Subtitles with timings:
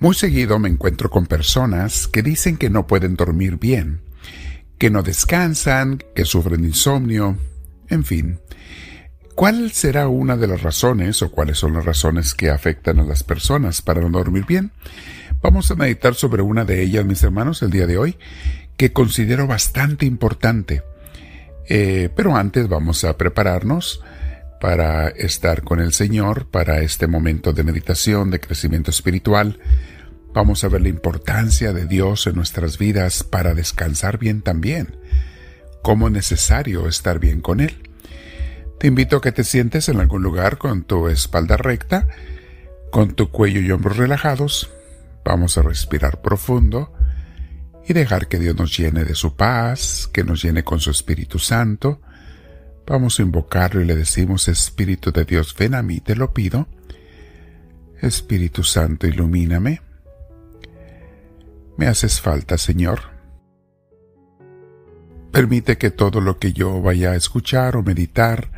[0.00, 4.00] Muy seguido me encuentro con personas que dicen que no pueden dormir bien,
[4.78, 7.36] que no descansan, que sufren insomnio,
[7.90, 8.40] en fin.
[9.34, 13.22] ¿Cuál será una de las razones o cuáles son las razones que afectan a las
[13.22, 14.72] personas para no dormir bien?
[15.42, 18.16] Vamos a meditar sobre una de ellas, mis hermanos, el día de hoy,
[18.78, 20.82] que considero bastante importante.
[21.68, 24.00] Eh, pero antes vamos a prepararnos
[24.60, 29.58] para estar con el Señor, para este momento de meditación, de crecimiento espiritual.
[30.32, 34.96] Vamos a ver la importancia de Dios en nuestras vidas para descansar bien también,
[35.82, 37.90] cómo es necesario estar bien con Él.
[38.78, 42.08] Te invito a que te sientes en algún lugar con tu espalda recta,
[42.92, 44.70] con tu cuello y hombros relajados.
[45.24, 46.92] Vamos a respirar profundo
[47.88, 51.38] y dejar que Dios nos llene de su paz, que nos llene con su Espíritu
[51.38, 52.00] Santo,
[52.86, 56.66] Vamos a invocarlo y le decimos, Espíritu de Dios, ven a mí, te lo pido.
[58.00, 59.82] Espíritu Santo, ilumíname.
[61.76, 63.00] Me haces falta, Señor.
[65.30, 68.50] Permite que todo lo que yo vaya a escuchar o meditar,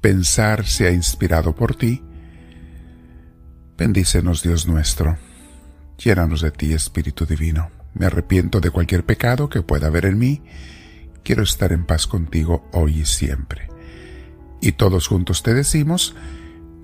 [0.00, 2.02] pensar, sea inspirado por ti.
[3.78, 5.16] Bendícenos, Dios nuestro.
[5.98, 7.70] Llénanos de ti, Espíritu Divino.
[7.94, 10.42] Me arrepiento de cualquier pecado que pueda haber en mí
[11.26, 13.68] quiero estar en paz contigo hoy y siempre.
[14.60, 16.14] Y todos juntos te decimos,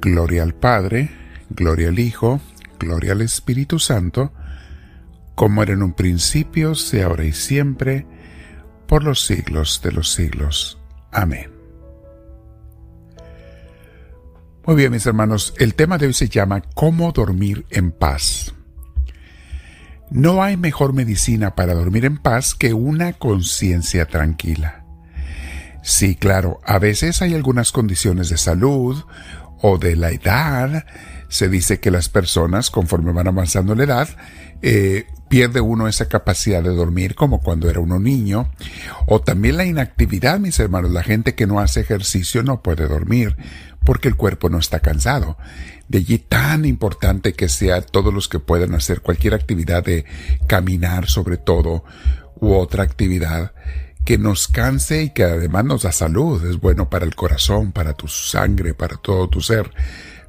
[0.00, 1.10] Gloria al Padre,
[1.50, 2.40] Gloria al Hijo,
[2.78, 4.32] Gloria al Espíritu Santo,
[5.34, 8.06] como era en un principio, sea ahora y siempre,
[8.86, 10.78] por los siglos de los siglos.
[11.12, 11.50] Amén.
[14.64, 18.54] Muy bien, mis hermanos, el tema de hoy se llama ¿Cómo dormir en paz?
[20.10, 24.84] No hay mejor medicina para dormir en paz que una conciencia tranquila.
[25.82, 29.04] Sí, claro, a veces hay algunas condiciones de salud
[29.62, 30.84] o de la edad.
[31.30, 34.08] Se dice que las personas, conforme van avanzando la edad,
[34.60, 38.50] eh, pierde uno esa capacidad de dormir como cuando era uno niño.
[39.06, 40.90] O también la inactividad, mis hermanos.
[40.90, 43.36] La gente que no hace ejercicio no puede dormir
[43.84, 45.38] porque el cuerpo no está cansado.
[45.88, 50.04] De allí tan importante que sea todos los que puedan hacer cualquier actividad de
[50.46, 51.84] caminar sobre todo
[52.40, 53.52] u otra actividad
[54.04, 56.44] que nos canse y que además nos da salud.
[56.44, 59.70] Es bueno para el corazón, para tu sangre, para todo tu ser,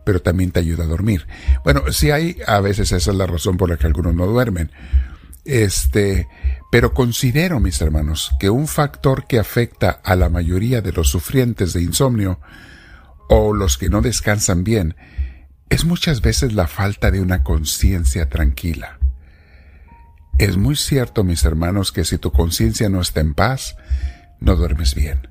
[0.04, 1.28] pero también te ayuda a dormir.
[1.64, 4.72] Bueno, si hay, a veces esa es la razón por la que algunos no duermen.
[5.46, 6.28] Este,
[6.72, 11.74] pero considero, mis hermanos, que un factor que afecta a la mayoría de los sufrientes
[11.74, 12.40] de insomnio
[13.28, 14.96] o los que no descansan bien
[15.70, 19.00] es muchas veces la falta de una conciencia tranquila.
[20.38, 23.78] Es muy cierto, mis hermanos, que si tu conciencia no está en paz,
[24.40, 25.30] no duermes bien.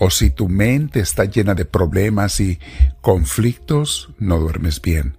[0.00, 2.60] O si tu mente está llena de problemas y
[3.00, 5.18] conflictos, no duermes bien.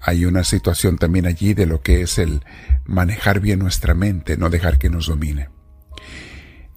[0.00, 2.44] Hay una situación también allí de lo que es el
[2.84, 5.48] manejar bien nuestra mente, no dejar que nos domine.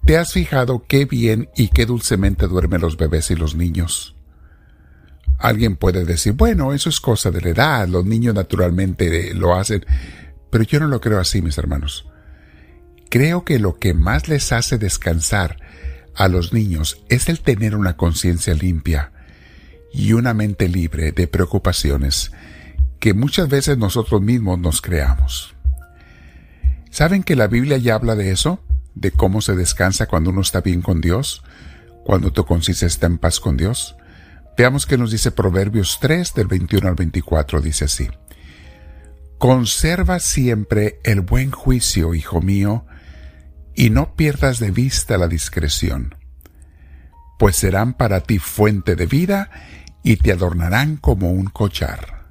[0.04, 4.16] ¿Te has fijado qué bien y qué dulcemente duermen los bebés y los niños?
[5.38, 9.86] Alguien puede decir, bueno, eso es cosa de la edad, los niños naturalmente lo hacen,
[10.50, 12.08] pero yo no lo creo así, mis hermanos.
[13.10, 15.67] Creo que lo que más les hace descansar
[16.18, 19.12] a los niños es el tener una conciencia limpia
[19.92, 22.32] y una mente libre de preocupaciones
[22.98, 25.54] que muchas veces nosotros mismos nos creamos.
[26.90, 28.60] ¿Saben que la Biblia ya habla de eso?
[28.96, 31.44] De cómo se descansa cuando uno está bien con Dios,
[32.04, 33.94] cuando tu conciencia está en paz con Dios.
[34.56, 37.60] Veamos qué nos dice Proverbios 3 del 21 al 24.
[37.60, 38.08] Dice así.
[39.38, 42.86] Conserva siempre el buen juicio, hijo mío,
[43.78, 46.16] y no pierdas de vista la discreción,
[47.38, 49.52] pues serán para ti fuente de vida
[50.02, 52.24] y te adornarán como un collar.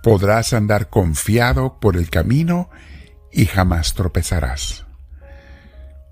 [0.00, 2.70] Podrás andar confiado por el camino
[3.32, 4.84] y jamás tropezarás.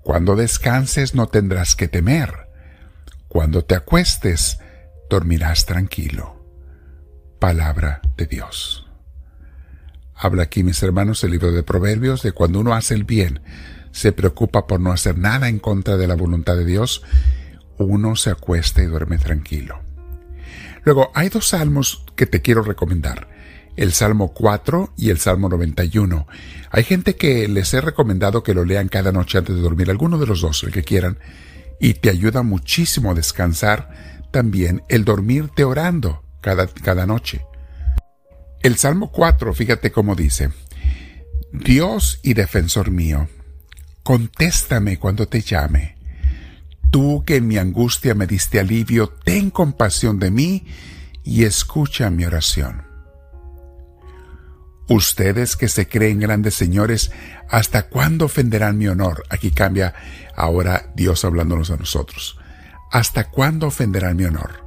[0.03, 2.49] Cuando descanses no tendrás que temer.
[3.29, 4.59] Cuando te acuestes,
[5.09, 6.45] dormirás tranquilo.
[7.39, 8.89] Palabra de Dios.
[10.13, 13.39] Habla aquí, mis hermanos, el libro de Proverbios, de cuando uno hace el bien,
[13.91, 17.03] se preocupa por no hacer nada en contra de la voluntad de Dios,
[17.77, 19.79] uno se acuesta y duerme tranquilo.
[20.83, 23.29] Luego, hay dos salmos que te quiero recomendar.
[23.75, 26.27] El Salmo 4 y el Salmo 91.
[26.71, 30.17] Hay gente que les he recomendado que lo lean cada noche antes de dormir, alguno
[30.17, 31.19] de los dos, el que quieran,
[31.79, 37.45] y te ayuda muchísimo a descansar también el dormirte orando cada, cada noche.
[38.61, 40.51] El Salmo 4, fíjate cómo dice,
[41.51, 43.27] Dios y defensor mío,
[44.03, 45.97] contéstame cuando te llame.
[46.89, 50.65] Tú que en mi angustia me diste alivio, ten compasión de mí
[51.23, 52.83] y escucha mi oración.
[54.89, 57.11] Ustedes que se creen grandes señores,
[57.49, 59.23] ¿hasta cuándo ofenderán mi honor?
[59.29, 59.93] Aquí cambia
[60.35, 62.37] ahora Dios hablándonos a nosotros.
[62.91, 64.65] ¿Hasta cuándo ofenderán mi honor?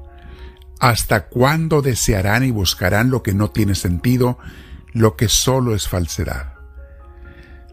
[0.81, 4.39] ¿Hasta cuándo desearán y buscarán lo que no tiene sentido,
[4.93, 6.54] lo que solo es falsedad?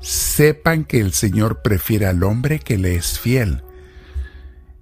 [0.02, 3.64] Sepan que el Señor prefiere al hombre que le es fiel.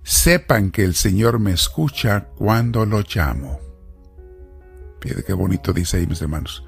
[0.01, 3.60] Sepan que el Señor me escucha cuando lo llamo.
[5.01, 6.63] Fíjate qué bonito dice ahí, mis hermanos.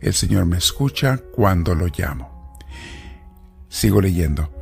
[0.00, 2.58] El Señor me escucha cuando lo llamo.
[3.68, 4.52] Sigo leyendo.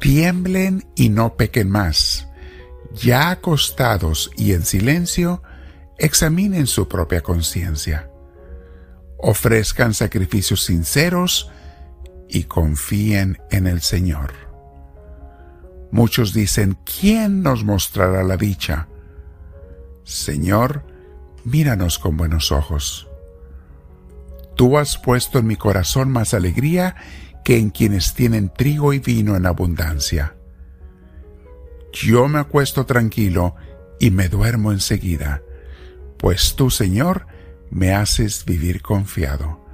[0.00, 2.28] Tiemblen y no pequen más.
[2.92, 5.42] Ya acostados y en silencio,
[5.96, 8.10] examinen su propia conciencia.
[9.18, 11.52] Ofrezcan sacrificios sinceros
[12.28, 14.32] y confíen en el Señor.
[15.90, 18.88] Muchos dicen, ¿quién nos mostrará la dicha?
[20.04, 20.84] Señor,
[21.44, 23.08] míranos con buenos ojos.
[24.54, 26.96] Tú has puesto en mi corazón más alegría
[27.44, 30.34] que en quienes tienen trigo y vino en abundancia.
[31.92, 33.54] Yo me acuesto tranquilo
[33.98, 35.42] y me duermo enseguida,
[36.18, 37.26] pues tú, Señor,
[37.70, 39.64] me haces vivir confiado.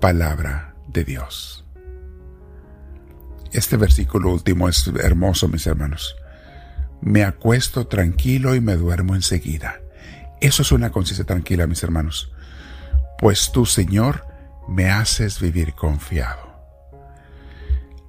[0.00, 1.64] Palabra de Dios.
[3.52, 6.16] Este versículo último es hermoso, mis hermanos.
[7.00, 9.80] Me acuesto tranquilo y me duermo enseguida.
[10.40, 12.32] Eso es una conciencia tranquila, mis hermanos
[13.18, 14.26] pues tú, Señor,
[14.68, 16.54] me haces vivir confiado.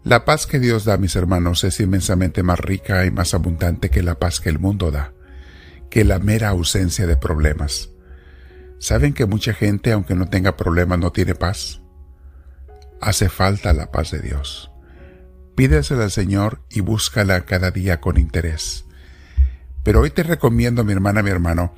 [0.03, 4.03] La paz que Dios da, mis hermanos, es inmensamente más rica y más abundante que
[4.03, 5.13] la paz que el mundo da,
[5.89, 7.89] que la mera ausencia de problemas.
[8.79, 11.81] ¿Saben que mucha gente, aunque no tenga problemas, no tiene paz?
[13.01, 14.71] Hace falta la paz de Dios.
[15.55, 18.85] Pídesela al Señor y búscala cada día con interés.
[19.83, 21.73] Pero hoy te recomiendo, mi hermana, mi hermano,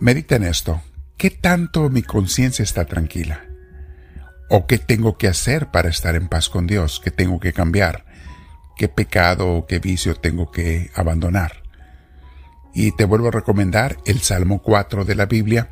[0.00, 0.82] medita en esto.
[1.16, 3.44] ¿Qué tanto mi conciencia está tranquila?
[4.48, 7.00] ¿O qué tengo que hacer para estar en paz con Dios?
[7.02, 8.04] ¿Qué tengo que cambiar?
[8.76, 11.62] ¿Qué pecado o qué vicio tengo que abandonar?
[12.74, 15.70] Y te vuelvo a recomendar el Salmo 4 de la Biblia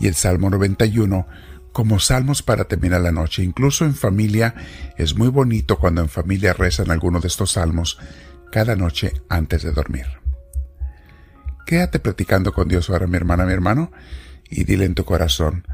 [0.00, 1.26] y el Salmo 91
[1.72, 3.42] como salmos para terminar la noche.
[3.42, 4.54] Incluso en familia
[4.96, 7.98] es muy bonito cuando en familia rezan alguno de estos salmos
[8.50, 10.06] cada noche antes de dormir.
[11.66, 13.92] Quédate platicando con Dios ahora, mi hermana, mi hermano
[14.48, 15.66] y dile en tu corazón,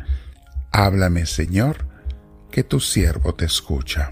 [0.73, 1.87] háblame Señor,
[2.51, 4.11] que tu siervo te escucha.